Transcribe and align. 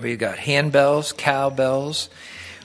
We've 0.00 0.18
got 0.18 0.36
handbells, 0.36 1.16
cowbells. 1.16 2.08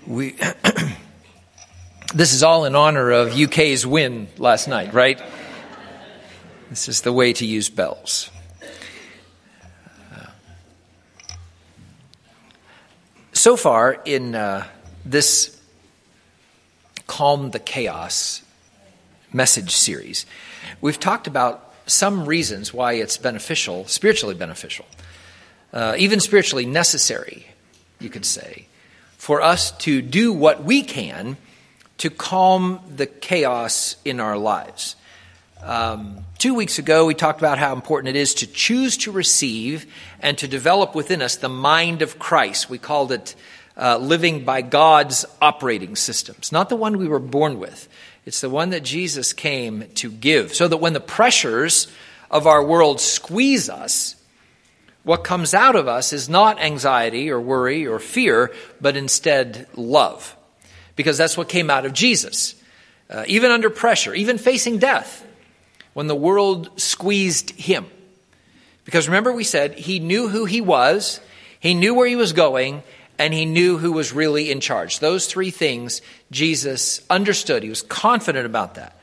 We 0.06 0.32
this 2.14 2.34
is 2.34 2.44
all 2.44 2.66
in 2.66 2.76
honor 2.76 3.12
of 3.12 3.40
UK's 3.40 3.86
win 3.86 4.28
last 4.38 4.68
night, 4.68 4.94
right? 4.94 5.22
This 6.70 6.88
is 6.90 7.02
the 7.02 7.14
way 7.14 7.34
to 7.34 7.46
use 7.46 7.70
bells. 7.70 8.30
So 13.34 13.58
far 13.58 14.00
in 14.06 14.36
uh, 14.36 14.66
this 15.04 15.60
Calm 17.08 17.52
the 17.52 17.60
Chaos 17.60 18.42
message 19.34 19.76
series, 19.76 20.26
we've 20.80 21.00
talked 21.00 21.28
about 21.28 21.74
some 21.86 22.26
reasons 22.26 22.74
why 22.74 22.94
it's 22.94 23.18
beneficial, 23.18 23.86
spiritually 23.86 24.36
beneficial, 24.36 24.86
uh, 25.74 25.96
even 25.98 26.20
spiritually 26.20 26.66
necessary, 26.66 27.48
you 28.00 28.10
could 28.10 28.26
say, 28.26 28.68
for 29.18 29.42
us 29.42 29.72
to 29.80 30.02
do 30.02 30.32
what 30.32 30.64
we 30.64 30.84
can 30.84 31.36
to 31.98 32.10
calm 32.10 32.80
the 32.96 33.06
chaos 33.06 33.96
in 34.06 34.20
our 34.20 34.38
lives. 34.38 34.96
Um, 35.62 36.26
two 36.38 36.54
weeks 36.54 36.78
ago, 36.78 37.06
we 37.06 37.14
talked 37.14 37.40
about 37.40 37.58
how 37.58 37.74
important 37.74 38.16
it 38.16 38.20
is 38.20 38.34
to 38.36 38.48
choose 38.48 38.98
to 38.98 39.12
receive 39.12 39.86
and 40.20 40.38
to 40.40 40.48
develop 40.48 40.94
within 40.94 41.22
us 41.22 41.38
the 41.38 41.50
mind 41.50 42.02
of 42.02 42.20
Christ. 42.20 42.70
We 42.70 42.78
called 42.78 43.14
it 43.14 43.36
uh, 43.78 43.98
living 43.98 44.44
by 44.44 44.62
God's 44.62 45.26
operating 45.42 45.96
systems, 45.96 46.52
not 46.52 46.70
the 46.70 46.76
one 46.76 46.98
we 46.98 47.08
were 47.08 47.20
born 47.20 47.60
with. 47.60 47.88
It's 48.26 48.42
the 48.42 48.50
one 48.50 48.72
that 48.72 48.84
Jesus 48.84 49.34
came 49.34 49.88
to 49.96 50.12
give, 50.12 50.54
so 50.54 50.68
that 50.68 50.78
when 50.78 50.94
the 50.94 51.00
pressures 51.00 51.88
of 52.30 52.46
our 52.46 52.64
world 52.64 53.00
squeeze 53.00 53.70
us, 53.70 54.16
what 55.04 55.24
comes 55.24 55.54
out 55.54 55.76
of 55.76 55.88
us 55.88 56.14
is 56.14 56.30
not 56.30 56.60
anxiety 56.60 57.30
or 57.30 57.40
worry 57.40 57.86
or 57.86 58.00
fear, 58.00 58.52
but 58.80 58.96
instead 58.96 59.68
love. 59.76 60.36
Because 60.96 61.18
that's 61.18 61.38
what 61.38 61.50
came 61.50 61.70
out 61.70 61.86
of 61.86 61.94
Jesus. 61.94 62.56
Uh, 63.10 63.24
even 63.28 63.52
under 63.52 63.70
pressure, 63.70 64.14
even 64.14 64.38
facing 64.38 64.78
death, 64.78 65.26
when 65.94 66.08
the 66.08 66.16
world 66.16 66.80
squeezed 66.80 67.52
him. 67.52 67.86
Because 68.86 69.08
remember, 69.08 69.32
we 69.32 69.44
said 69.44 69.76
he 69.76 70.00
knew 70.00 70.30
who 70.30 70.46
he 70.46 70.62
was, 70.62 71.20
he 71.60 71.74
knew 71.74 71.94
where 71.94 72.08
he 72.08 72.16
was 72.16 72.34
going, 72.34 72.84
and 73.20 73.34
he 73.34 73.46
knew 73.46 73.78
who 73.78 73.92
was 73.92 74.14
really 74.14 74.52
in 74.52 74.60
charge. 74.60 75.00
Those 75.00 75.28
three 75.28 75.52
things 75.52 76.02
Jesus 76.32 77.02
understood. 77.10 77.64
He 77.64 77.70
was 77.70 77.82
confident 77.84 78.46
about 78.46 78.76
that. 78.76 78.98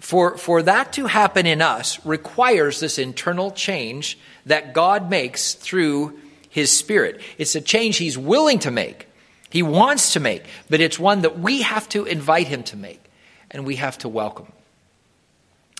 For, 0.00 0.36
for 0.36 0.62
that 0.62 0.92
to 0.94 1.06
happen 1.06 1.46
in 1.46 1.62
us 1.62 2.04
requires 2.04 2.80
this 2.80 2.98
internal 2.98 3.50
change 3.50 4.18
that 4.46 4.74
God 4.74 5.08
makes 5.08 5.54
through 5.54 6.18
his 6.50 6.70
spirit. 6.70 7.20
It's 7.38 7.54
a 7.54 7.60
change 7.60 7.96
he's 7.96 8.18
willing 8.18 8.58
to 8.60 8.70
make. 8.70 9.08
He 9.50 9.62
wants 9.62 10.12
to 10.14 10.20
make, 10.20 10.44
but 10.68 10.80
it's 10.80 10.98
one 10.98 11.22
that 11.22 11.38
we 11.38 11.62
have 11.62 11.88
to 11.90 12.04
invite 12.04 12.48
him 12.48 12.64
to 12.64 12.76
make 12.76 13.00
and 13.50 13.64
we 13.64 13.76
have 13.76 13.96
to 13.98 14.08
welcome. 14.08 14.52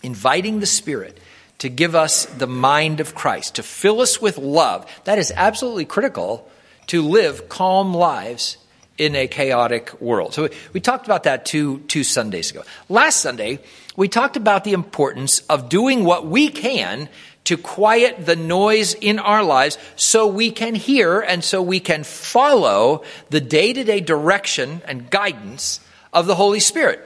Inviting 0.03 0.61
the 0.61 0.67
spirit 0.67 1.19
to 1.59 1.69
give 1.69 1.95
us 1.95 2.27
the 2.27 2.47
mind 2.47 3.01
of 3.01 3.15
Christ, 3.15 3.57
to 3.57 3.63
fill 3.63 4.01
us 4.01 4.21
with 4.21 4.39
love. 4.39 4.91
That 5.05 5.19
is 5.19 5.33
absolutely 5.35 5.85
critical 5.85 6.49
to 6.87 7.03
live 7.03 7.49
calm 7.49 7.95
lives 7.95 8.57
in 8.97 9.17
a 9.17 9.27
chaotic 9.27 10.01
world. 10.01 10.35
So 10.35 10.49
we 10.73 10.81
talked 10.81 11.07
about 11.07 11.25
that 11.25 11.45
two, 11.45 11.81
two 11.81 12.05
Sundays 12.05 12.51
ago. 12.51 12.63
Last 12.89 13.21
Sunday, 13.21 13.59
we 13.97 14.09
talked 14.09 14.37
about 14.37 14.65
the 14.65 14.73
importance 14.73 15.41
of 15.49 15.69
doing 15.69 16.05
what 16.05 16.27
we 16.27 16.49
can 16.49 17.09
to 17.45 17.57
quiet 17.59 18.25
the 18.25 18.37
noise 18.37 18.95
in 18.95 19.19
our 19.19 19.43
lives 19.43 19.79
so 19.97 20.27
we 20.27 20.51
can 20.51 20.75
hear 20.75 21.21
and 21.21 21.45
so 21.45 21.61
we 21.61 21.79
can 21.79 22.03
follow 22.03 23.03
the 23.31 23.41
day 23.41 23.73
to 23.73 23.85
day 23.85 24.01
direction 24.01 24.81
and 24.87 25.11
guidance 25.11 25.81
of 26.13 26.27
the 26.27 26.35
Holy 26.35 26.61
Spirit. 26.61 27.01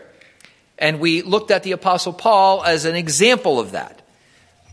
And 0.78 1.00
we 1.00 1.22
looked 1.22 1.50
at 1.50 1.64
the 1.64 1.72
Apostle 1.72 2.12
Paul 2.12 2.62
as 2.62 2.84
an 2.84 2.94
example 2.94 3.58
of 3.58 3.72
that. 3.72 4.00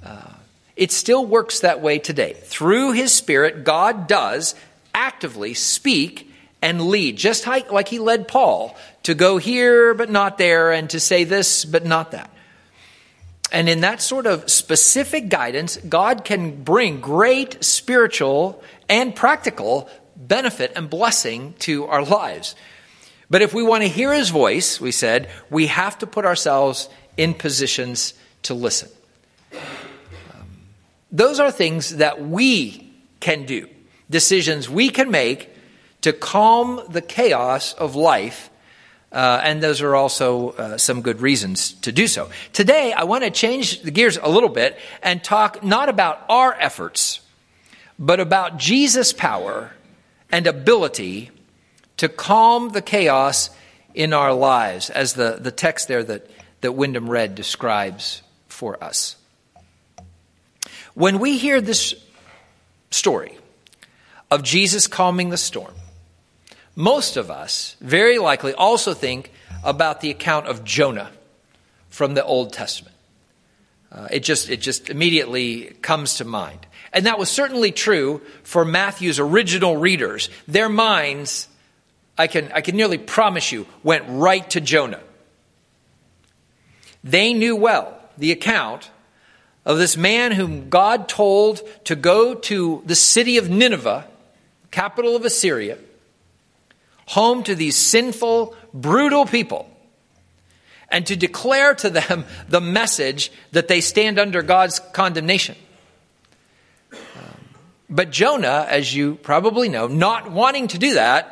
Uh, 0.05 0.33
it 0.75 0.91
still 0.91 1.25
works 1.25 1.61
that 1.61 1.81
way 1.81 1.97
today. 1.97 2.33
Through 2.33 2.91
his 2.91 3.11
Spirit, 3.11 3.63
God 3.63 4.07
does 4.07 4.53
actively 4.93 5.55
speak 5.55 6.24
and 6.65 6.81
lead, 6.81 7.15
just 7.15 7.45
like 7.45 7.87
he 7.87 7.99
led 7.99 8.27
Paul 8.27 8.75
to 9.03 9.13
go 9.13 9.37
here 9.37 9.93
but 9.93 10.09
not 10.09 10.39
there 10.39 10.71
and 10.71 10.89
to 10.89 10.99
say 10.99 11.23
this 11.23 11.63
but 11.63 11.85
not 11.85 12.11
that. 12.13 12.31
And 13.51 13.69
in 13.69 13.81
that 13.81 14.01
sort 14.01 14.25
of 14.25 14.49
specific 14.49 15.29
guidance, 15.29 15.77
God 15.77 16.25
can 16.25 16.63
bring 16.63 17.01
great 17.01 17.63
spiritual 17.63 18.63
and 18.89 19.15
practical 19.15 19.87
benefit 20.15 20.73
and 20.75 20.89
blessing 20.89 21.53
to 21.59 21.85
our 21.85 22.03
lives. 22.03 22.55
But 23.29 23.43
if 23.43 23.53
we 23.53 23.61
want 23.61 23.83
to 23.83 23.87
hear 23.87 24.11
his 24.11 24.31
voice, 24.31 24.81
we 24.81 24.91
said, 24.91 25.29
we 25.51 25.67
have 25.67 25.99
to 25.99 26.07
put 26.07 26.25
ourselves 26.25 26.89
in 27.15 27.35
positions 27.35 28.15
to 28.41 28.55
listen. 28.55 28.89
Those 31.11 31.39
are 31.39 31.51
things 31.51 31.97
that 31.97 32.25
we 32.25 32.91
can 33.19 33.45
do 33.45 33.69
decisions 34.09 34.67
we 34.67 34.89
can 34.89 35.11
make 35.11 35.54
to 36.05 36.13
calm 36.13 36.79
the 36.87 37.01
chaos 37.01 37.73
of 37.73 37.95
life. 37.95 38.51
Uh, 39.11 39.41
and 39.43 39.63
those 39.63 39.81
are 39.81 39.95
also 39.95 40.51
uh, 40.51 40.77
some 40.77 41.01
good 41.01 41.19
reasons 41.19 41.73
to 41.73 41.91
do 41.91 42.05
so. 42.05 42.29
Today, 42.53 42.93
I 42.93 43.05
want 43.05 43.23
to 43.23 43.31
change 43.31 43.81
the 43.81 43.89
gears 43.89 44.15
a 44.21 44.29
little 44.29 44.49
bit 44.49 44.77
and 45.01 45.23
talk 45.23 45.63
not 45.63 45.89
about 45.89 46.23
our 46.29 46.53
efforts, 46.59 47.21
but 47.97 48.19
about 48.19 48.57
Jesus' 48.59 49.13
power 49.13 49.73
and 50.31 50.45
ability 50.45 51.31
to 51.97 52.07
calm 52.07 52.69
the 52.69 52.83
chaos 52.83 53.49
in 53.95 54.13
our 54.13 54.31
lives, 54.31 54.91
as 54.91 55.13
the, 55.13 55.39
the 55.41 55.51
text 55.51 55.87
there 55.87 56.03
that, 56.03 56.29
that 56.61 56.73
Wyndham 56.73 57.09
read 57.09 57.33
describes 57.33 58.21
for 58.47 58.83
us. 58.83 59.15
When 60.93 61.17
we 61.17 61.39
hear 61.39 61.61
this 61.61 61.95
story, 62.91 63.39
of 64.29 64.43
Jesus 64.43 64.85
calming 64.85 65.31
the 65.31 65.37
storm, 65.37 65.73
most 66.75 67.17
of 67.17 67.31
us 67.31 67.77
very 67.79 68.17
likely 68.17 68.53
also 68.53 68.93
think 68.93 69.31
about 69.63 70.01
the 70.01 70.11
account 70.11 70.47
of 70.47 70.63
Jonah 70.63 71.11
from 71.89 72.13
the 72.13 72.23
Old 72.23 72.53
Testament. 72.53 72.95
Uh, 73.91 74.07
it 74.11 74.23
just 74.23 74.49
it 74.49 74.59
just 74.59 74.89
immediately 74.89 75.75
comes 75.81 76.15
to 76.15 76.25
mind, 76.25 76.67
and 76.91 77.05
that 77.05 77.17
was 77.17 77.29
certainly 77.29 77.71
true 77.71 78.21
for 78.43 78.65
Matthew's 78.65 79.19
original 79.19 79.77
readers. 79.77 80.29
Their 80.47 80.67
minds, 80.67 81.47
I 82.17 82.27
can 82.27 82.51
I 82.51 82.59
can 82.59 82.75
nearly 82.75 82.97
promise 82.97 83.53
you, 83.53 83.65
went 83.83 84.03
right 84.07 84.49
to 84.49 84.59
Jonah. 84.59 85.01
They 87.05 87.33
knew 87.33 87.55
well 87.55 87.97
the 88.17 88.31
account 88.31 88.89
of 89.65 89.77
this 89.77 89.95
man 89.95 90.31
whom 90.31 90.69
God 90.69 91.07
told 91.07 91.61
to 91.85 91.95
go 91.95 92.35
to 92.35 92.83
the 92.85 92.95
city 92.95 93.37
of 93.37 93.49
Nineveh 93.49 94.07
capital 94.71 95.15
of 95.15 95.23
Assyria, 95.23 95.77
home 97.05 97.43
to 97.43 97.55
these 97.55 97.75
sinful, 97.75 98.55
brutal 98.73 99.25
people, 99.25 99.69
and 100.89 101.05
to 101.07 101.15
declare 101.15 101.75
to 101.75 101.89
them 101.89 102.25
the 102.49 102.61
message 102.61 103.31
that 103.51 103.67
they 103.67 103.81
stand 103.81 104.19
under 104.19 104.41
God's 104.41 104.79
condemnation. 104.79 105.55
Um, 106.91 106.99
but 107.89 108.11
Jonah, 108.11 108.65
as 108.69 108.93
you 108.93 109.15
probably 109.15 109.69
know, 109.69 109.87
not 109.87 110.31
wanting 110.31 110.67
to 110.69 110.77
do 110.77 110.95
that, 110.95 111.31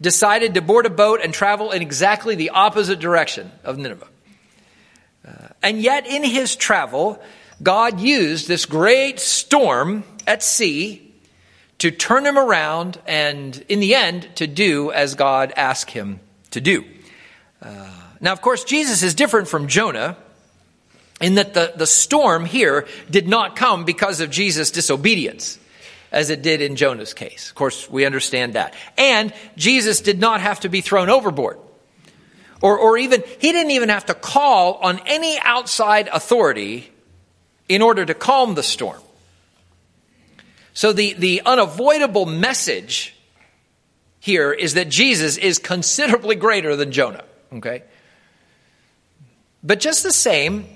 decided 0.00 0.54
to 0.54 0.62
board 0.62 0.86
a 0.86 0.90
boat 0.90 1.20
and 1.22 1.32
travel 1.32 1.70
in 1.70 1.82
exactly 1.82 2.34
the 2.34 2.50
opposite 2.50 2.98
direction 2.98 3.50
of 3.62 3.78
Nineveh. 3.78 4.08
Uh, 5.26 5.48
and 5.62 5.80
yet, 5.80 6.06
in 6.06 6.22
his 6.22 6.56
travel, 6.56 7.22
God 7.62 8.00
used 8.00 8.48
this 8.48 8.66
great 8.66 9.20
storm 9.20 10.04
at 10.26 10.42
sea 10.42 11.03
to 11.84 11.90
turn 11.90 12.24
him 12.24 12.38
around 12.38 12.98
and, 13.06 13.62
in 13.68 13.78
the 13.78 13.94
end, 13.94 14.26
to 14.36 14.46
do 14.46 14.90
as 14.90 15.16
God 15.16 15.52
asked 15.54 15.90
him 15.90 16.18
to 16.52 16.60
do. 16.62 16.82
Uh, 17.60 17.90
now, 18.22 18.32
of 18.32 18.40
course, 18.40 18.64
Jesus 18.64 19.02
is 19.02 19.12
different 19.12 19.48
from 19.48 19.68
Jonah 19.68 20.16
in 21.20 21.34
that 21.34 21.52
the, 21.52 21.74
the 21.76 21.86
storm 21.86 22.46
here 22.46 22.86
did 23.10 23.28
not 23.28 23.54
come 23.54 23.84
because 23.84 24.20
of 24.20 24.30
Jesus' 24.30 24.70
disobedience 24.70 25.58
as 26.10 26.30
it 26.30 26.40
did 26.40 26.62
in 26.62 26.76
Jonah's 26.76 27.12
case. 27.12 27.50
Of 27.50 27.54
course, 27.54 27.90
we 27.90 28.06
understand 28.06 28.54
that. 28.54 28.72
And 28.96 29.34
Jesus 29.58 30.00
did 30.00 30.18
not 30.18 30.40
have 30.40 30.60
to 30.60 30.70
be 30.70 30.80
thrown 30.80 31.10
overboard. 31.10 31.58
Or, 32.62 32.78
or 32.78 32.96
even, 32.96 33.22
he 33.40 33.52
didn't 33.52 33.72
even 33.72 33.90
have 33.90 34.06
to 34.06 34.14
call 34.14 34.76
on 34.76 35.00
any 35.04 35.38
outside 35.38 36.08
authority 36.10 36.90
in 37.68 37.82
order 37.82 38.06
to 38.06 38.14
calm 38.14 38.54
the 38.54 38.62
storm. 38.62 39.02
So 40.74 40.92
the, 40.92 41.14
the 41.14 41.40
unavoidable 41.46 42.26
message 42.26 43.16
here 44.20 44.52
is 44.52 44.74
that 44.74 44.90
Jesus 44.90 45.38
is 45.38 45.58
considerably 45.58 46.36
greater 46.36 46.76
than 46.76 46.92
Jonah. 46.92 47.24
Okay? 47.52 47.82
But 49.62 49.80
just 49.80 50.02
the 50.02 50.12
same, 50.12 50.66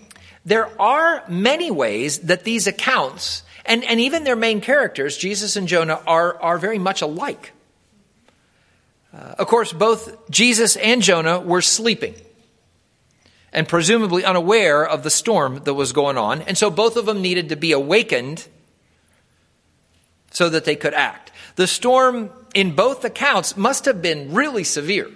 there 0.47 0.71
are 0.81 1.23
many 1.29 1.71
ways 1.71 2.21
that 2.21 2.45
these 2.45 2.67
accounts 2.67 3.43
And, 3.69 3.85
and 3.85 4.01
even 4.01 4.25
their 4.25 4.37
main 4.37 4.63
characters, 4.63 5.19
Jesus 5.19 5.57
and 5.57 5.69
Jonah, 5.69 6.01
are, 6.07 6.41
are 6.41 6.57
very 6.57 6.79
much 6.79 7.03
alike. 7.03 7.53
Uh, 9.13 9.35
of 9.39 9.47
course, 9.47 9.75
both 9.75 10.31
Jesus 10.31 10.77
and 10.77 11.03
Jonah 11.03 11.39
were 11.39 11.61
sleeping 11.61 12.15
and 13.53 13.69
presumably 13.69 14.25
unaware 14.25 14.89
of 14.89 15.03
the 15.03 15.11
storm 15.11 15.61
that 15.65 15.75
was 15.75 15.93
going 15.93 16.17
on. 16.17 16.41
And 16.49 16.57
so 16.57 16.71
both 16.71 16.97
of 16.97 17.05
them 17.05 17.21
needed 17.21 17.51
to 17.51 17.57
be 17.57 17.73
awakened 17.73 18.49
so 20.39 20.49
that 20.49 20.65
they 20.65 20.77
could 20.77 20.95
act. 20.95 21.33
The 21.57 21.67
storm 21.67 22.31
in 22.55 22.77
both 22.77 23.05
accounts 23.05 23.57
must 23.57 23.87
have 23.87 24.01
been 24.01 24.33
really 24.33 24.63
severe, 24.63 25.11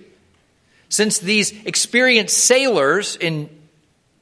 since 0.88 1.20
these 1.20 1.52
experienced 1.64 2.36
sailors 2.36 3.14
in 3.14 3.48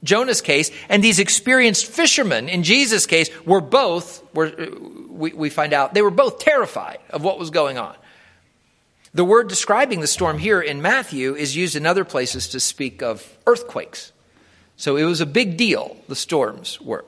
Jonah's 0.05 0.43
case 0.43 0.71
and 0.91 1.03
these 1.03 1.19
experienced 1.19 1.87
fishermen 1.87 2.51
in 2.51 2.65
Jesus' 2.65 3.07
case 3.07 3.31
were 3.47 3.63
both, 3.63 4.23
were, 4.35 4.49
uh, 4.49 4.67
we, 5.09 5.33
we 5.33 5.49
find 5.49 5.73
out, 5.73 5.95
they 5.95 6.03
were 6.03 6.11
both 6.11 6.39
terrified 6.39 6.99
of 7.09 7.25
what 7.25 7.39
was 7.39 7.49
going 7.49 7.79
on. 7.79 7.97
The 9.15 9.25
word 9.25 9.49
describing 9.49 10.01
the 10.01 10.07
storm 10.07 10.37
here 10.39 10.61
in 10.61 10.83
Matthew 10.83 11.35
is 11.35 11.57
used 11.57 11.77
in 11.77 11.87
other 11.87 12.05
places 12.05 12.51
to 12.51 12.61
speak 12.61 13.01
of 13.01 13.27
earthquakes. 13.47 14.13
So 14.77 14.97
it 14.97 15.05
was 15.05 15.23
a 15.23 15.27
big 15.27 15.57
deal, 15.57 15.97
the 16.09 16.15
storms 16.15 16.79
were. 16.79 17.07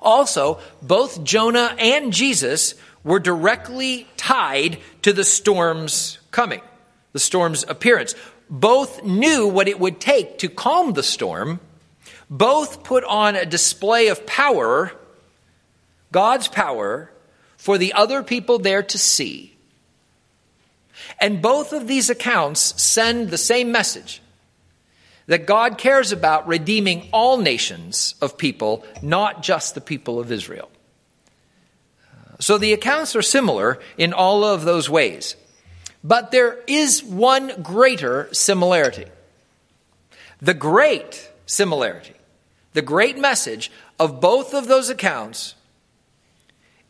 Also, 0.00 0.58
both 0.80 1.24
Jonah 1.24 1.74
and 1.78 2.12
Jesus 2.12 2.74
were 3.04 3.20
directly 3.20 4.06
tied 4.16 4.78
to 5.02 5.12
the 5.12 5.24
storm's 5.24 6.18
coming, 6.30 6.60
the 7.12 7.20
storm's 7.20 7.64
appearance. 7.66 8.14
Both 8.48 9.02
knew 9.02 9.46
what 9.46 9.68
it 9.68 9.80
would 9.80 10.00
take 10.00 10.38
to 10.38 10.48
calm 10.48 10.92
the 10.92 11.02
storm. 11.02 11.60
Both 12.28 12.84
put 12.84 13.04
on 13.04 13.36
a 13.36 13.46
display 13.46 14.08
of 14.08 14.26
power, 14.26 14.92
God's 16.12 16.48
power, 16.48 17.10
for 17.56 17.78
the 17.78 17.92
other 17.92 18.22
people 18.22 18.58
there 18.58 18.82
to 18.82 18.98
see. 18.98 19.54
And 21.20 21.42
both 21.42 21.72
of 21.72 21.86
these 21.86 22.10
accounts 22.10 22.80
send 22.82 23.30
the 23.30 23.38
same 23.38 23.72
message 23.72 24.20
that 25.32 25.46
God 25.46 25.78
cares 25.78 26.12
about 26.12 26.46
redeeming 26.46 27.08
all 27.10 27.38
nations 27.38 28.16
of 28.20 28.36
people, 28.36 28.84
not 29.00 29.42
just 29.42 29.74
the 29.74 29.80
people 29.80 30.20
of 30.20 30.30
Israel. 30.30 30.70
So 32.38 32.58
the 32.58 32.74
accounts 32.74 33.16
are 33.16 33.22
similar 33.22 33.80
in 33.96 34.12
all 34.12 34.44
of 34.44 34.66
those 34.66 34.90
ways. 34.90 35.36
But 36.04 36.32
there 36.32 36.58
is 36.66 37.02
one 37.02 37.62
greater 37.62 38.28
similarity. 38.32 39.06
The 40.42 40.52
great 40.52 41.30
similarity, 41.46 42.16
the 42.74 42.82
great 42.82 43.16
message 43.16 43.70
of 43.98 44.20
both 44.20 44.52
of 44.52 44.68
those 44.68 44.90
accounts 44.90 45.54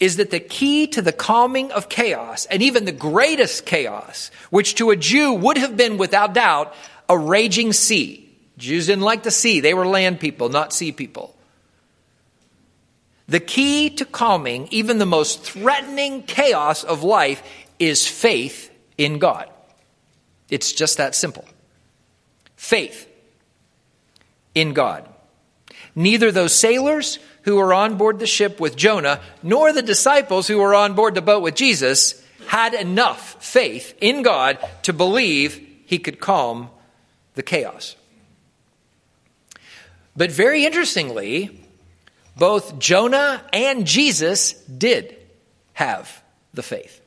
is 0.01 0.17
that 0.17 0.33
the 0.33 0.41
key 0.41 0.89
to 0.89 1.01
the 1.01 1.13
calming 1.13 1.71
of 1.71 1.89
chaos, 1.89 2.47
and 2.47 2.61
even 2.61 2.87
the 2.87 2.91
greatest 2.91 3.67
chaos, 3.67 4.33
which 4.51 4.75
to 4.75 4.91
a 4.91 4.97
Jew 4.97 5.33
would 5.33 5.59
have 5.59 5.77
been 5.77 5.97
without 5.97 6.35
doubt 6.35 6.75
a 7.09 7.17
raging 7.17 7.73
sea, 7.73 8.22
Jews 8.63 8.87
didn't 8.87 9.05
like 9.05 9.25
the 9.25 9.31
sea. 9.31 9.61
They 9.61 9.75
were 9.75 9.87
land 9.87 10.21
people, 10.21 10.49
not 10.49 10.73
sea 10.73 10.93
people. 10.93 11.35
The 13.27 13.41
key 13.41 13.91
to 13.91 14.05
calming 14.05 14.69
even 14.71 14.99
the 14.99 15.07
most 15.07 15.43
threatening 15.43 16.23
chaos 16.23 16.85
of 16.85 17.03
life 17.03 17.43
is 17.79 18.07
faith 18.07 18.71
in 18.97 19.19
God. 19.19 19.49
It's 20.49 20.73
just 20.73 20.99
that 20.99 21.15
simple. 21.15 21.45
Faith 22.57 23.09
in 24.55 24.75
God. 24.75 25.09
Neither 25.95 26.31
those 26.31 26.55
sailors 26.55 27.19
who 27.43 27.57
were 27.57 27.75
on 27.75 27.97
board 27.97 28.21
the 28.21 28.27
ship 28.27 28.61
with 28.61 28.77
Jonah, 28.77 29.21
nor 29.43 29.73
the 29.73 29.83
disciples 29.83 30.47
who 30.47 30.59
were 30.59 30.75
on 30.75 30.95
board 30.95 31.15
the 31.15 31.23
boat 31.23 31.43
with 31.43 31.57
Jesus 31.57 32.23
had 32.47 32.75
enough 32.75 33.43
faith 33.45 33.95
in 34.01 34.23
God 34.23 34.59
to 34.83 34.93
believe 34.93 35.61
he 35.85 35.99
could 35.99 36.21
calm 36.21 36.71
the 37.35 37.43
chaos. 37.43 37.97
But 40.17 40.31
very 40.31 40.65
interestingly, 40.67 41.65
both 42.37 42.79
Jonah 42.79 43.43
and 43.53 43.87
Jesus 43.87 44.53
did 44.65 45.17
have 45.75 46.23
the 46.53 46.63
faith. 46.63 47.01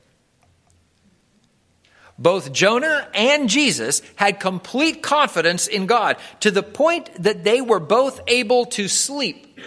Both 2.18 2.54
Jonah 2.54 3.08
and 3.14 3.50
Jesus 3.50 4.02
had 4.16 4.40
complete 4.40 5.04
confidence 5.04 5.68
in 5.68 5.86
God 5.86 6.18
to 6.40 6.50
the 6.50 6.64
point 6.64 7.10
that 7.22 7.44
they 7.44 7.60
were 7.62 7.82
both 7.82 8.22
able 8.28 8.66
to 8.68 8.88
sleep, 8.88 9.60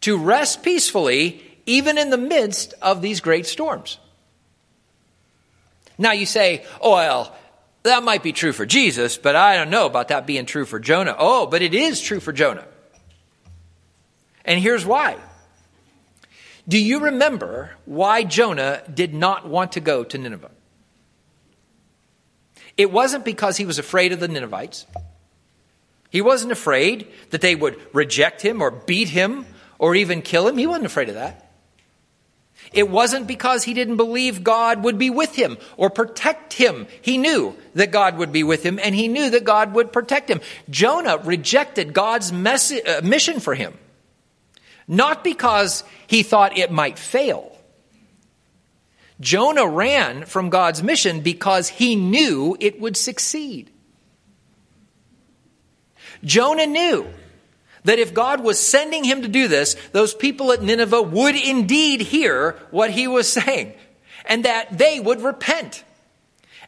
to 0.00 0.18
rest 0.18 0.62
peacefully, 0.62 1.42
even 1.64 1.96
in 1.96 2.10
the 2.10 2.18
midst 2.18 2.74
of 2.82 3.02
these 3.02 3.20
great 3.20 3.46
storms. 3.46 3.98
Now 5.96 6.12
you 6.12 6.26
say, 6.26 6.66
oh, 6.80 6.94
well, 6.94 7.36
that 7.82 8.02
might 8.02 8.22
be 8.22 8.32
true 8.32 8.52
for 8.52 8.66
Jesus, 8.66 9.16
but 9.16 9.34
I 9.34 9.56
don't 9.56 9.70
know 9.70 9.86
about 9.86 10.08
that 10.08 10.26
being 10.26 10.46
true 10.46 10.64
for 10.64 10.78
Jonah. 10.78 11.16
Oh, 11.18 11.46
but 11.46 11.62
it 11.62 11.74
is 11.74 12.00
true 12.00 12.20
for 12.20 12.32
Jonah. 12.32 12.66
And 14.44 14.60
here's 14.60 14.86
why. 14.86 15.16
Do 16.68 16.78
you 16.78 17.00
remember 17.00 17.72
why 17.84 18.22
Jonah 18.22 18.82
did 18.92 19.14
not 19.14 19.48
want 19.48 19.72
to 19.72 19.80
go 19.80 20.04
to 20.04 20.18
Nineveh? 20.18 20.50
It 22.76 22.90
wasn't 22.90 23.24
because 23.24 23.56
he 23.56 23.66
was 23.66 23.78
afraid 23.78 24.12
of 24.12 24.20
the 24.20 24.28
Ninevites. 24.28 24.86
He 26.10 26.20
wasn't 26.20 26.52
afraid 26.52 27.08
that 27.30 27.40
they 27.40 27.54
would 27.54 27.80
reject 27.94 28.42
him 28.42 28.62
or 28.62 28.70
beat 28.70 29.08
him 29.08 29.46
or 29.78 29.94
even 29.94 30.22
kill 30.22 30.46
him. 30.46 30.56
He 30.56 30.66
wasn't 30.66 30.86
afraid 30.86 31.08
of 31.08 31.16
that. 31.16 31.51
It 32.72 32.88
wasn't 32.88 33.26
because 33.26 33.64
he 33.64 33.74
didn't 33.74 33.96
believe 33.96 34.42
God 34.42 34.82
would 34.82 34.98
be 34.98 35.10
with 35.10 35.34
him 35.34 35.58
or 35.76 35.90
protect 35.90 36.54
him. 36.54 36.86
He 37.02 37.18
knew 37.18 37.54
that 37.74 37.90
God 37.90 38.16
would 38.16 38.32
be 38.32 38.42
with 38.42 38.62
him 38.62 38.78
and 38.82 38.94
he 38.94 39.08
knew 39.08 39.30
that 39.30 39.44
God 39.44 39.74
would 39.74 39.92
protect 39.92 40.30
him. 40.30 40.40
Jonah 40.70 41.18
rejected 41.18 41.92
God's 41.92 42.32
messi- 42.32 42.86
uh, 42.88 43.02
mission 43.02 43.40
for 43.40 43.54
him, 43.54 43.76
not 44.88 45.22
because 45.22 45.84
he 46.06 46.22
thought 46.22 46.56
it 46.56 46.70
might 46.70 46.98
fail. 46.98 47.56
Jonah 49.20 49.66
ran 49.66 50.24
from 50.24 50.50
God's 50.50 50.82
mission 50.82 51.20
because 51.20 51.68
he 51.68 51.94
knew 51.94 52.56
it 52.58 52.80
would 52.80 52.96
succeed. 52.96 53.70
Jonah 56.24 56.66
knew 56.66 57.06
that 57.84 57.98
if 57.98 58.14
God 58.14 58.42
was 58.42 58.60
sending 58.60 59.04
him 59.04 59.22
to 59.22 59.28
do 59.28 59.48
this, 59.48 59.74
those 59.92 60.14
people 60.14 60.52
at 60.52 60.62
Nineveh 60.62 61.02
would 61.02 61.34
indeed 61.34 62.00
hear 62.00 62.58
what 62.70 62.90
he 62.90 63.08
was 63.08 63.30
saying 63.30 63.74
and 64.24 64.44
that 64.44 64.76
they 64.76 65.00
would 65.00 65.20
repent. 65.20 65.84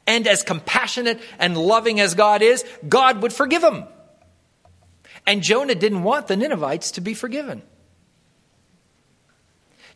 And 0.07 0.27
as 0.27 0.43
compassionate 0.43 1.21
and 1.39 1.57
loving 1.57 2.01
as 2.01 2.15
God 2.15 2.43
is, 2.43 2.65
God 2.89 3.23
would 3.23 3.33
forgive 3.33 3.63
them. 3.63 3.85
And 5.27 5.43
Jonah 5.43 5.75
didn't 5.75 6.03
want 6.03 6.27
the 6.27 6.37
Ninevites 6.37 6.93
to 6.93 7.01
be 7.01 7.15
forgiven. 7.15 7.63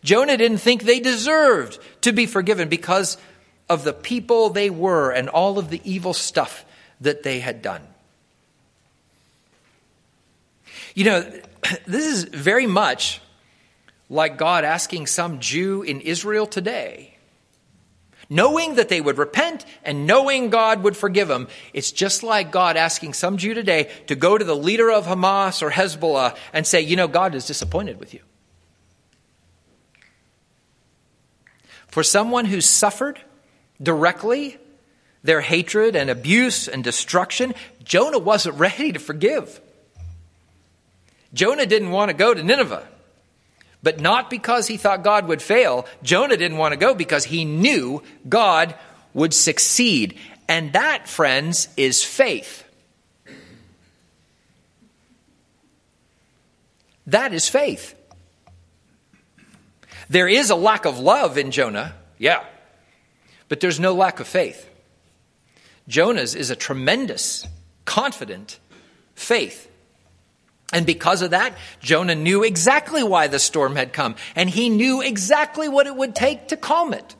Jonah 0.02 0.36
didn't 0.36 0.58
think 0.58 0.82
they 0.82 1.00
deserved 1.00 1.78
to 2.02 2.12
be 2.12 2.26
forgiven 2.26 2.68
because 2.68 3.18
of 3.68 3.84
the 3.84 3.92
people 3.92 4.50
they 4.50 4.70
were 4.70 5.10
and 5.10 5.28
all 5.28 5.58
of 5.58 5.68
the 5.70 5.80
evil 5.84 6.14
stuff 6.14 6.64
that 7.00 7.22
they 7.22 7.40
had 7.40 7.60
done. 7.60 7.82
You 10.98 11.04
know, 11.04 11.20
this 11.86 12.06
is 12.06 12.24
very 12.24 12.66
much 12.66 13.20
like 14.10 14.36
God 14.36 14.64
asking 14.64 15.06
some 15.06 15.38
Jew 15.38 15.82
in 15.82 16.00
Israel 16.00 16.44
today, 16.44 17.16
knowing 18.28 18.74
that 18.74 18.88
they 18.88 19.00
would 19.00 19.16
repent 19.16 19.64
and 19.84 20.08
knowing 20.08 20.50
God 20.50 20.82
would 20.82 20.96
forgive 20.96 21.28
them. 21.28 21.46
It's 21.72 21.92
just 21.92 22.24
like 22.24 22.50
God 22.50 22.76
asking 22.76 23.12
some 23.12 23.36
Jew 23.36 23.54
today 23.54 23.92
to 24.08 24.16
go 24.16 24.36
to 24.36 24.44
the 24.44 24.56
leader 24.56 24.90
of 24.90 25.06
Hamas 25.06 25.62
or 25.62 25.70
Hezbollah 25.70 26.36
and 26.52 26.66
say, 26.66 26.80
you 26.80 26.96
know, 26.96 27.06
God 27.06 27.36
is 27.36 27.46
disappointed 27.46 28.00
with 28.00 28.12
you. 28.12 28.20
For 31.86 32.02
someone 32.02 32.46
who 32.46 32.60
suffered 32.60 33.20
directly 33.80 34.58
their 35.22 35.42
hatred 35.42 35.94
and 35.94 36.10
abuse 36.10 36.66
and 36.66 36.82
destruction, 36.82 37.54
Jonah 37.84 38.18
wasn't 38.18 38.56
ready 38.58 38.90
to 38.90 38.98
forgive. 38.98 39.60
Jonah 41.34 41.66
didn't 41.66 41.90
want 41.90 42.10
to 42.10 42.14
go 42.14 42.32
to 42.32 42.42
Nineveh, 42.42 42.86
but 43.82 44.00
not 44.00 44.30
because 44.30 44.66
he 44.66 44.76
thought 44.76 45.02
God 45.02 45.28
would 45.28 45.42
fail. 45.42 45.86
Jonah 46.02 46.36
didn't 46.36 46.58
want 46.58 46.72
to 46.72 46.78
go 46.78 46.94
because 46.94 47.24
he 47.24 47.44
knew 47.44 48.02
God 48.28 48.74
would 49.14 49.34
succeed. 49.34 50.18
And 50.48 50.72
that, 50.72 51.08
friends, 51.08 51.68
is 51.76 52.02
faith. 52.02 52.64
That 57.06 57.32
is 57.32 57.48
faith. 57.48 57.94
There 60.10 60.28
is 60.28 60.50
a 60.50 60.54
lack 60.54 60.86
of 60.86 60.98
love 60.98 61.36
in 61.36 61.50
Jonah, 61.50 61.94
yeah, 62.16 62.44
but 63.48 63.60
there's 63.60 63.78
no 63.78 63.94
lack 63.94 64.20
of 64.20 64.26
faith. 64.26 64.68
Jonah's 65.86 66.34
is 66.34 66.50
a 66.50 66.56
tremendous, 66.56 67.46
confident 67.84 68.58
faith. 69.14 69.67
And 70.72 70.84
because 70.84 71.22
of 71.22 71.30
that, 71.30 71.54
Jonah 71.80 72.14
knew 72.14 72.44
exactly 72.44 73.02
why 73.02 73.26
the 73.28 73.38
storm 73.38 73.76
had 73.76 73.92
come, 73.92 74.16
and 74.36 74.50
he 74.50 74.68
knew 74.68 75.00
exactly 75.00 75.68
what 75.68 75.86
it 75.86 75.96
would 75.96 76.14
take 76.14 76.48
to 76.48 76.56
calm 76.56 76.92
it. 76.92 77.14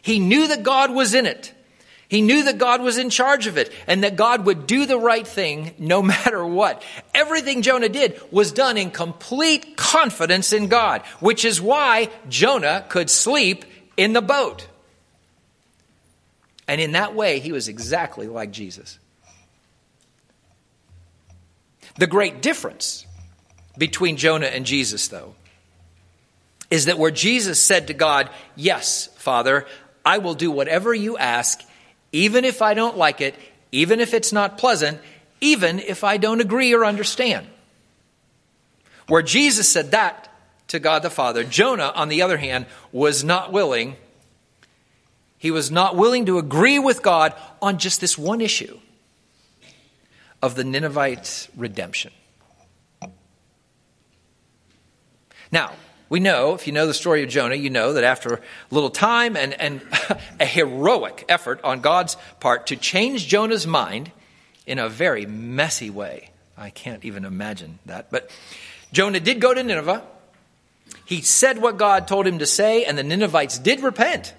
He 0.00 0.18
knew 0.18 0.48
that 0.48 0.62
God 0.62 0.90
was 0.92 1.14
in 1.14 1.26
it. 1.26 1.52
He 2.08 2.20
knew 2.20 2.44
that 2.44 2.58
God 2.58 2.82
was 2.82 2.98
in 2.98 3.10
charge 3.10 3.46
of 3.46 3.56
it 3.56 3.72
and 3.86 4.04
that 4.04 4.16
God 4.16 4.44
would 4.46 4.66
do 4.66 4.86
the 4.86 4.98
right 4.98 5.26
thing 5.26 5.74
no 5.78 6.02
matter 6.14 6.44
what. 6.44 6.82
Everything 7.14 7.62
Jonah 7.62 7.88
did 7.88 8.20
was 8.30 8.52
done 8.52 8.76
in 8.76 8.90
complete 8.90 9.76
confidence 9.76 10.52
in 10.52 10.68
God, 10.68 11.02
which 11.20 11.44
is 11.44 11.60
why 11.60 12.10
Jonah 12.28 12.84
could 12.88 13.10
sleep 13.10 13.64
in 13.96 14.12
the 14.12 14.22
boat. 14.22 14.66
And 16.68 16.80
in 16.80 16.92
that 16.92 17.14
way, 17.14 17.40
he 17.40 17.52
was 17.52 17.68
exactly 17.68 18.26
like 18.26 18.50
Jesus. 18.50 18.98
The 21.96 22.06
great 22.06 22.42
difference 22.42 23.06
between 23.78 24.16
Jonah 24.16 24.46
and 24.46 24.66
Jesus, 24.66 25.08
though, 25.08 25.34
is 26.70 26.86
that 26.86 26.98
where 26.98 27.10
Jesus 27.10 27.60
said 27.60 27.86
to 27.86 27.94
God, 27.94 28.30
Yes, 28.56 29.08
Father, 29.16 29.66
I 30.04 30.18
will 30.18 30.34
do 30.34 30.50
whatever 30.50 30.92
you 30.92 31.16
ask, 31.16 31.60
even 32.12 32.44
if 32.44 32.62
I 32.62 32.74
don't 32.74 32.96
like 32.96 33.20
it, 33.20 33.34
even 33.72 34.00
if 34.00 34.12
it's 34.14 34.32
not 34.32 34.58
pleasant, 34.58 35.00
even 35.40 35.78
if 35.78 36.04
I 36.04 36.16
don't 36.16 36.40
agree 36.40 36.74
or 36.74 36.84
understand. 36.84 37.46
Where 39.06 39.22
Jesus 39.22 39.68
said 39.68 39.90
that 39.92 40.30
to 40.68 40.78
God 40.78 41.02
the 41.02 41.10
Father, 41.10 41.44
Jonah, 41.44 41.92
on 41.94 42.08
the 42.08 42.22
other 42.22 42.38
hand, 42.38 42.66
was 42.90 43.22
not 43.22 43.52
willing. 43.52 43.96
He 45.38 45.50
was 45.50 45.70
not 45.70 45.96
willing 45.96 46.26
to 46.26 46.38
agree 46.38 46.78
with 46.78 47.02
God 47.02 47.34
on 47.60 47.78
just 47.78 48.00
this 48.00 48.16
one 48.16 48.40
issue 48.40 48.78
of 50.44 50.54
the 50.56 50.62
Ninevites' 50.62 51.48
redemption. 51.56 52.12
Now, 55.50 55.72
we 56.10 56.20
know, 56.20 56.52
if 56.52 56.66
you 56.66 56.74
know 56.74 56.86
the 56.86 56.92
story 56.92 57.22
of 57.22 57.30
Jonah, 57.30 57.54
you 57.54 57.70
know 57.70 57.94
that 57.94 58.04
after 58.04 58.34
a 58.34 58.40
little 58.70 58.90
time 58.90 59.38
and, 59.38 59.58
and 59.58 59.80
a 60.40 60.44
heroic 60.44 61.24
effort 61.30 61.60
on 61.64 61.80
God's 61.80 62.18
part 62.40 62.66
to 62.66 62.76
change 62.76 63.26
Jonah's 63.26 63.66
mind 63.66 64.12
in 64.66 64.78
a 64.78 64.90
very 64.90 65.24
messy 65.24 65.88
way. 65.88 66.28
I 66.58 66.68
can't 66.68 67.06
even 67.06 67.24
imagine 67.24 67.78
that. 67.86 68.10
But 68.10 68.30
Jonah 68.92 69.20
did 69.20 69.40
go 69.40 69.54
to 69.54 69.62
Nineveh. 69.62 70.04
He 71.06 71.22
said 71.22 71.56
what 71.56 71.78
God 71.78 72.06
told 72.06 72.26
him 72.26 72.40
to 72.40 72.46
say, 72.46 72.84
and 72.84 72.98
the 72.98 73.02
Ninevites 73.02 73.58
did 73.58 73.80
repent 73.80 74.34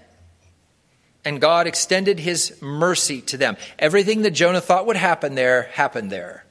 and 1.25 1.41
God 1.41 1.65
extended 1.65 2.20
his 2.20 2.62
mercy 2.62 3.22
to 3.24 3.38
them. 3.38 3.58
Everything 3.79 4.22
that 4.22 4.32
Jonah 4.32 4.62
thought 4.62 4.86
would 4.86 4.96
happen 4.96 5.36
there 5.36 5.63
happened 5.74 6.12
there 6.12 6.46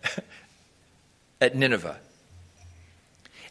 at 1.40 1.54
Nineveh. 1.54 1.98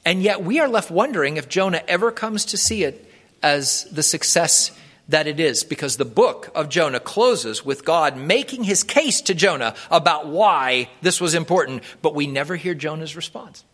And 0.06 0.22
yet 0.22 0.44
we 0.44 0.60
are 0.60 0.68
left 0.68 0.92
wondering 0.92 1.38
if 1.38 1.48
Jonah 1.48 1.82
ever 1.88 2.12
comes 2.12 2.46
to 2.46 2.58
see 2.58 2.84
it 2.84 3.10
as 3.42 3.86
the 3.86 4.04
success 4.04 4.72
that 5.10 5.28
it 5.28 5.40
is, 5.40 5.64
because 5.64 5.98
the 5.98 6.06
book 6.06 6.50
of 6.56 6.70
Jonah 6.70 7.00
closes 7.00 7.66
with 7.66 7.84
God 7.84 8.16
making 8.16 8.64
his 8.64 8.84
case 8.84 9.22
to 9.22 9.34
Jonah 9.34 9.76
about 9.92 10.28
why 10.28 10.90
this 11.02 11.20
was 11.20 11.34
important, 11.34 11.84
but 12.02 12.16
we 12.16 12.26
never 12.26 12.56
hear 12.56 12.74
Jonah's 12.74 13.16
response. 13.16 13.66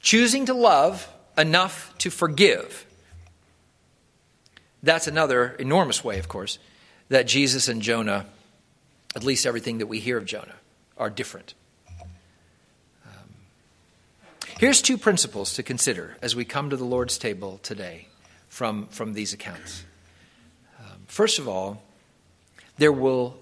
Choosing 0.00 0.46
to 0.46 0.54
love 0.54 1.08
enough 1.38 1.94
to 1.98 2.10
forgive 2.10 2.86
that's 4.84 5.06
another 5.06 5.56
enormous 5.58 6.04
way, 6.04 6.18
of 6.18 6.28
course, 6.28 6.58
that 7.08 7.26
Jesus 7.26 7.68
and 7.68 7.80
Jonah, 7.80 8.26
at 9.16 9.24
least 9.24 9.46
everything 9.46 9.78
that 9.78 9.86
we 9.86 9.98
hear 9.98 10.18
of 10.18 10.26
Jonah, 10.26 10.56
are 10.96 11.10
different. 11.10 11.54
Um, 13.06 13.30
here's 14.58 14.82
two 14.82 14.98
principles 14.98 15.54
to 15.54 15.62
consider 15.62 16.16
as 16.22 16.36
we 16.36 16.44
come 16.44 16.70
to 16.70 16.76
the 16.76 16.84
Lord's 16.84 17.18
table 17.18 17.58
today 17.62 18.08
from, 18.48 18.86
from 18.88 19.14
these 19.14 19.32
accounts. 19.32 19.84
Um, 20.78 21.00
first 21.06 21.38
of 21.38 21.48
all, 21.48 21.82
there 22.76 22.92
will 22.92 23.36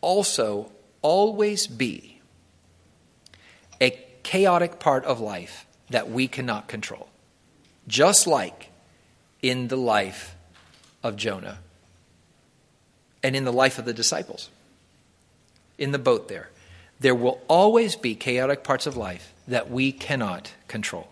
also 0.00 0.72
always 1.00 1.66
be 1.66 2.20
a 3.80 3.90
chaotic 4.22 4.78
part 4.80 5.04
of 5.04 5.20
life 5.20 5.66
that 5.90 6.10
we 6.10 6.26
cannot 6.26 6.66
control. 6.66 7.08
Just 7.86 8.26
like 8.26 8.70
in 9.44 9.68
the 9.68 9.76
life 9.76 10.34
of 11.02 11.16
Jonah 11.16 11.58
and 13.22 13.36
in 13.36 13.44
the 13.44 13.52
life 13.52 13.78
of 13.78 13.84
the 13.84 13.92
disciples 13.92 14.48
in 15.76 15.92
the 15.92 15.98
boat 15.98 16.28
there. 16.28 16.48
There 16.98 17.14
will 17.14 17.42
always 17.46 17.94
be 17.94 18.14
chaotic 18.14 18.64
parts 18.64 18.86
of 18.86 18.96
life 18.96 19.34
that 19.46 19.70
we 19.70 19.92
cannot 19.92 20.50
control. 20.66 21.08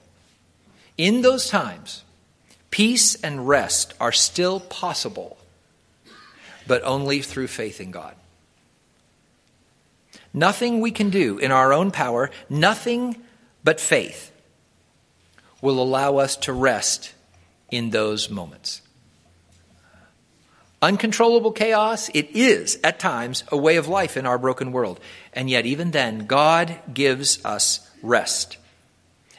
In 0.97 1.21
those 1.21 1.51
times, 1.51 2.05
peace 2.71 3.17
and 3.17 3.47
rest 3.47 3.93
are 4.01 4.13
still 4.13 4.61
possible, 4.61 5.37
but 6.67 6.83
only 6.85 7.21
through 7.21 7.49
faith 7.49 7.83
in 7.83 7.91
God. 7.91 8.15
Nothing 10.33 10.81
we 10.81 10.91
can 10.91 11.11
do 11.11 11.37
in 11.37 11.53
our 11.53 11.75
own 11.75 11.91
power, 11.91 12.31
nothing 12.49 13.17
but 13.63 13.79
faith, 13.79 14.33
will 15.61 15.83
allow 15.83 16.17
us 16.17 16.35
to 16.37 16.53
rest 16.55 17.13
in 17.73 17.91
those 17.91 18.31
moments. 18.31 18.83
Uncontrollable 20.81 21.53
chaos, 21.53 22.09
it 22.13 22.31
is 22.37 22.79
at 22.85 22.99
times 22.99 23.45
a 23.51 23.57
way 23.57 23.77
of 23.77 23.89
life 23.89 24.17
in 24.17 24.27
our 24.27 24.39
broken 24.39 24.73
world. 24.73 25.01
And 25.33 25.49
yet, 25.49 25.65
even 25.65 25.93
then, 25.93 26.27
God 26.27 26.77
gives 26.93 27.45
us 27.45 27.89
rest. 28.03 28.59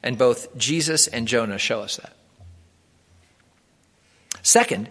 And 0.02 0.18
both 0.18 0.58
Jesus 0.58 1.08
and 1.08 1.28
Jonah 1.28 1.58
show 1.58 1.82
us 1.82 1.98
that. 1.98 2.14
Second, 4.42 4.90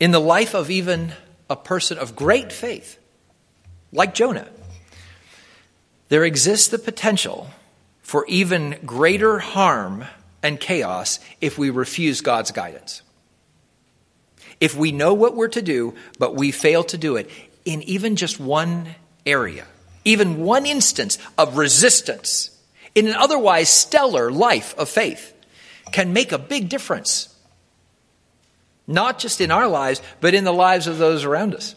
in 0.00 0.10
the 0.10 0.20
life 0.20 0.54
of 0.54 0.70
even 0.70 1.12
a 1.48 1.56
person 1.56 1.98
of 1.98 2.16
great 2.16 2.52
faith, 2.52 2.98
like 3.92 4.14
Jonah, 4.14 4.48
there 6.08 6.24
exists 6.24 6.68
the 6.68 6.78
potential 6.78 7.50
for 8.02 8.24
even 8.28 8.78
greater 8.86 9.38
harm 9.38 10.06
and 10.42 10.58
chaos 10.60 11.18
if 11.40 11.58
we 11.58 11.70
refuse 11.70 12.20
God's 12.20 12.50
guidance. 12.50 13.02
If 14.60 14.76
we 14.76 14.92
know 14.92 15.14
what 15.14 15.36
we're 15.36 15.48
to 15.48 15.62
do, 15.62 15.94
but 16.18 16.34
we 16.34 16.50
fail 16.50 16.84
to 16.84 16.98
do 16.98 17.16
it 17.16 17.30
in 17.64 17.82
even 17.82 18.16
just 18.16 18.40
one 18.40 18.94
area, 19.24 19.66
even 20.04 20.38
one 20.38 20.66
instance 20.66 21.18
of 21.36 21.56
resistance 21.56 22.50
in 22.94 23.06
an 23.06 23.14
otherwise 23.14 23.68
stellar 23.68 24.30
life 24.30 24.74
of 24.78 24.88
faith, 24.88 25.34
can 25.92 26.12
make 26.12 26.32
a 26.32 26.38
big 26.38 26.68
difference. 26.68 27.34
Not 28.86 29.18
just 29.18 29.40
in 29.40 29.50
our 29.50 29.68
lives, 29.68 30.00
but 30.20 30.34
in 30.34 30.44
the 30.44 30.52
lives 30.52 30.86
of 30.86 30.98
those 30.98 31.24
around 31.24 31.54
us. 31.54 31.74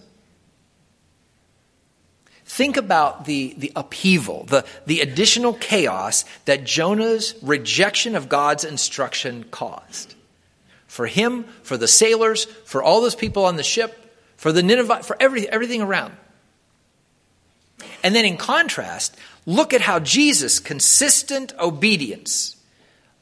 Think 2.53 2.75
about 2.75 3.23
the, 3.23 3.55
the 3.57 3.71
upheaval, 3.77 4.43
the, 4.43 4.65
the 4.85 4.99
additional 4.99 5.53
chaos 5.53 6.25
that 6.43 6.65
Jonah's 6.65 7.33
rejection 7.41 8.13
of 8.13 8.27
God's 8.27 8.65
instruction 8.65 9.45
caused. 9.45 10.15
For 10.85 11.07
him, 11.07 11.45
for 11.63 11.77
the 11.77 11.87
sailors, 11.87 12.43
for 12.43 12.83
all 12.83 12.99
those 12.99 13.15
people 13.15 13.45
on 13.45 13.55
the 13.55 13.63
ship, 13.63 13.97
for 14.35 14.51
the 14.51 14.61
Nineveh, 14.61 15.01
for 15.03 15.15
every, 15.17 15.47
everything 15.47 15.81
around. 15.81 16.17
And 18.03 18.13
then 18.13 18.25
in 18.25 18.35
contrast, 18.35 19.15
look 19.45 19.73
at 19.73 19.79
how 19.79 19.99
Jesus' 19.99 20.59
consistent 20.59 21.53
obedience 21.57 22.57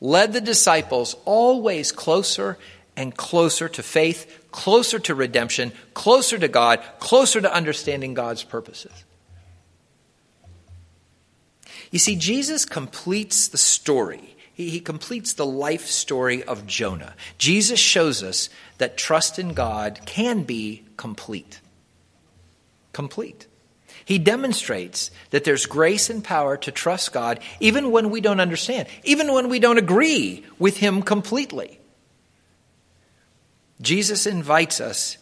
led 0.01 0.33
the 0.33 0.41
disciples 0.41 1.15
always 1.25 1.91
closer 1.91 2.57
and 2.97 3.15
closer 3.15 3.69
to 3.69 3.83
faith, 3.83 4.47
closer 4.51 4.97
to 4.97 5.13
redemption, 5.13 5.71
closer 5.93 6.39
to 6.39 6.47
God, 6.47 6.81
closer 6.97 7.39
to 7.39 7.53
understanding 7.53 8.15
God's 8.15 8.43
purposes. 8.43 9.03
You 11.91 11.99
see, 11.99 12.15
Jesus 12.15 12.65
completes 12.65 13.47
the 13.47 13.57
story. 13.57 14.35
He, 14.53 14.81
completes 14.81 15.33
the 15.33 15.45
life 15.45 15.85
story 15.85 16.43
of 16.43 16.67
Jonah. 16.67 17.13
Jesus 17.37 17.79
shows 17.79 18.21
us 18.21 18.49
that 18.77 18.97
trust 18.97 19.39
in 19.39 19.53
God 19.53 20.01
can 20.05 20.43
be 20.43 20.83
complete. 20.97 21.61
Complete. 22.91 23.47
He 24.03 24.17
demonstrates 24.17 25.11
that 25.29 25.45
there's 25.45 25.65
grace 25.65 26.09
and 26.09 26.23
power 26.23 26.57
to 26.57 26.71
trust 26.71 27.13
God 27.13 27.39
even 27.61 27.91
when 27.91 28.09
we 28.09 28.19
don't 28.19 28.41
understand, 28.41 28.89
even 29.03 29.31
when 29.33 29.47
we 29.47 29.59
don't 29.59 29.77
agree 29.77 30.43
with 30.57 30.77
Him 30.77 31.03
completely. 31.03 31.79
Jesus 33.79 34.25
invites 34.27 34.81
us 34.81 35.17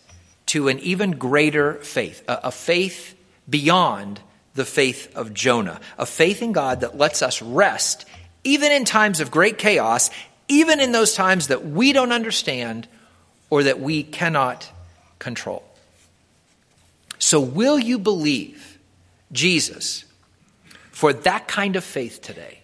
to 0.48 0.68
an 0.68 0.80
even 0.80 1.12
greater 1.12 1.76
faith, 1.76 2.24
a 2.28 2.52
faith 2.52 3.16
beyond 3.48 4.20
the 4.58 4.66
faith 4.66 5.16
of 5.16 5.34
Jonah, 5.34 5.80
a 5.98 6.06
faith 6.06 6.42
in 6.42 6.52
God 6.52 6.82
that 6.82 6.98
lets 6.98 7.22
us 7.22 7.42
rest 7.42 8.06
even 8.44 8.72
in 8.72 8.86
times 8.86 9.20
of 9.20 9.30
great 9.30 9.58
chaos, 9.58 10.10
even 10.48 10.80
in 10.80 10.92
those 10.92 11.14
times 11.14 11.48
that 11.48 11.66
we 11.66 11.94
don't 11.94 12.12
understand 12.12 12.88
or 13.50 13.64
that 13.64 13.80
we 13.80 14.04
cannot 14.04 14.70
control. 15.20 15.64
So, 17.20 17.40
will 17.40 17.78
you 17.78 18.00
believe 18.00 18.80
Jesus 19.32 20.06
for 20.92 21.14
that 21.14 21.48
kind 21.48 21.76
of 21.76 21.84
faith 21.84 22.22
today? 22.22 22.60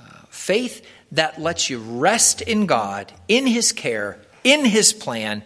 Uh, 0.00 0.26
faith 0.28 0.86
that 1.12 1.40
lets 1.40 1.70
you 1.70 1.78
rest 1.78 2.40
in 2.40 2.66
God, 2.66 3.12
in 3.26 3.46
His 3.46 3.72
care, 3.72 4.18
in 4.44 4.64
His 4.64 4.92
plan, 4.92 5.42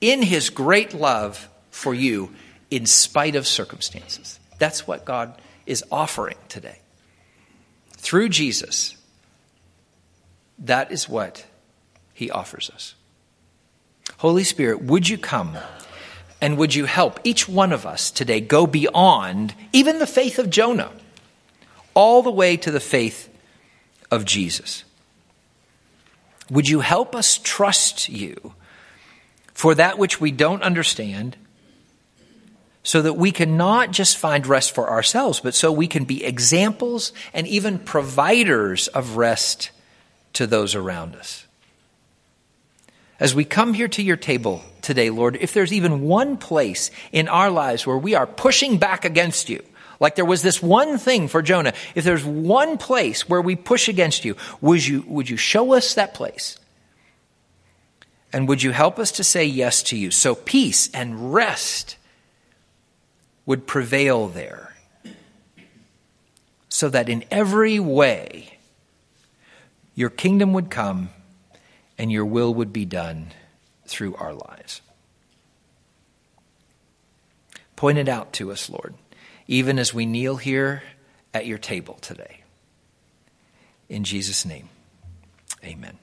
in 0.00 0.20
His 0.20 0.50
great 0.50 0.94
love 0.94 1.48
for 1.70 1.94
you, 1.94 2.34
in 2.70 2.86
spite 2.86 3.36
of 3.36 3.46
circumstances. 3.46 4.40
That's 4.62 4.86
what 4.86 5.04
God 5.04 5.42
is 5.66 5.82
offering 5.90 6.36
today. 6.48 6.78
Through 7.96 8.28
Jesus, 8.28 8.94
that 10.56 10.92
is 10.92 11.08
what 11.08 11.44
He 12.14 12.30
offers 12.30 12.70
us. 12.70 12.94
Holy 14.18 14.44
Spirit, 14.44 14.80
would 14.80 15.08
you 15.08 15.18
come 15.18 15.56
and 16.40 16.56
would 16.58 16.76
you 16.76 16.84
help 16.84 17.18
each 17.24 17.48
one 17.48 17.72
of 17.72 17.84
us 17.84 18.12
today 18.12 18.40
go 18.40 18.68
beyond 18.68 19.52
even 19.72 19.98
the 19.98 20.06
faith 20.06 20.38
of 20.38 20.48
Jonah, 20.48 20.92
all 21.92 22.22
the 22.22 22.30
way 22.30 22.56
to 22.56 22.70
the 22.70 22.78
faith 22.78 23.28
of 24.12 24.24
Jesus? 24.24 24.84
Would 26.50 26.68
you 26.68 26.78
help 26.78 27.16
us 27.16 27.36
trust 27.42 28.08
you 28.08 28.54
for 29.52 29.74
that 29.74 29.98
which 29.98 30.20
we 30.20 30.30
don't 30.30 30.62
understand 30.62 31.36
so 32.82 33.02
that 33.02 33.14
we 33.14 33.30
can 33.30 33.56
not 33.56 33.90
just 33.90 34.16
find 34.16 34.46
rest 34.46 34.74
for 34.74 34.90
ourselves, 34.90 35.40
but 35.40 35.54
so 35.54 35.70
we 35.70 35.86
can 35.86 36.04
be 36.04 36.24
examples 36.24 37.12
and 37.32 37.46
even 37.46 37.78
providers 37.78 38.88
of 38.88 39.16
rest 39.16 39.70
to 40.32 40.46
those 40.46 40.74
around 40.74 41.14
us? 41.14 41.46
As 43.20 43.36
we 43.36 43.44
come 43.44 43.72
here 43.72 43.88
to 43.88 44.02
your 44.02 44.16
table 44.16 44.62
today, 44.80 45.10
Lord, 45.10 45.36
if 45.40 45.54
there's 45.54 45.72
even 45.72 46.02
one 46.02 46.36
place 46.36 46.90
in 47.12 47.28
our 47.28 47.50
lives 47.50 47.86
where 47.86 47.98
we 47.98 48.16
are 48.16 48.26
pushing 48.26 48.78
back 48.78 49.04
against 49.04 49.48
you, 49.48 49.62
like 50.00 50.16
there 50.16 50.24
was 50.24 50.42
this 50.42 50.60
one 50.60 50.98
thing 50.98 51.28
for 51.28 51.40
Jonah, 51.40 51.74
if 51.94 52.02
there's 52.02 52.24
one 52.24 52.78
place 52.78 53.28
where 53.28 53.40
we 53.40 53.54
push 53.54 53.88
against 53.88 54.24
you, 54.24 54.36
would 54.60 54.84
you, 54.84 55.04
would 55.06 55.30
you 55.30 55.36
show 55.36 55.72
us 55.74 55.94
that 55.94 56.14
place? 56.14 56.58
And 58.32 58.48
would 58.48 58.64
you 58.64 58.72
help 58.72 58.98
us 58.98 59.12
to 59.12 59.24
say 59.24 59.44
yes 59.44 59.84
to 59.84 59.96
you? 59.96 60.10
So 60.10 60.34
peace 60.34 60.90
and 60.92 61.32
rest 61.32 61.96
would 63.46 63.66
prevail 63.66 64.28
there. 64.28 64.74
So 66.68 66.88
that 66.88 67.08
in 67.08 67.24
every 67.30 67.78
way, 67.78 68.58
your 69.94 70.10
kingdom 70.10 70.52
would 70.54 70.70
come 70.70 71.10
and 71.98 72.10
your 72.10 72.24
will 72.24 72.54
would 72.54 72.72
be 72.72 72.84
done 72.84 73.28
through 73.86 74.14
our 74.16 74.32
lives. 74.32 74.80
Point 77.76 77.98
it 77.98 78.08
out 78.08 78.32
to 78.34 78.52
us, 78.52 78.70
Lord, 78.70 78.94
even 79.46 79.78
as 79.78 79.92
we 79.92 80.06
kneel 80.06 80.36
here 80.36 80.82
at 81.34 81.46
your 81.46 81.58
table 81.58 81.98
today. 82.00 82.42
In 83.88 84.04
Jesus' 84.04 84.46
name, 84.46 84.68
amen. 85.62 85.98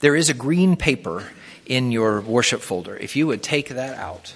There 0.00 0.16
is 0.16 0.30
a 0.30 0.34
green 0.34 0.76
paper 0.76 1.28
in 1.66 1.92
your 1.92 2.20
worship 2.20 2.62
folder. 2.62 2.96
If 2.96 3.16
you 3.16 3.26
would 3.26 3.42
take 3.42 3.68
that 3.68 3.98
out. 3.98 4.34